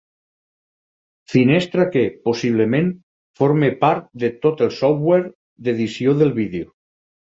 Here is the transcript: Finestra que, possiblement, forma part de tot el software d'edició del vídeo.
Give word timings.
Finestra 1.33 1.85
que, 1.97 2.03
possiblement, 2.31 2.91
forma 3.43 3.71
part 3.87 4.11
de 4.27 4.35
tot 4.49 4.67
el 4.69 4.77
software 4.83 5.31
d'edició 5.65 6.21
del 6.21 6.39
vídeo. 6.45 6.79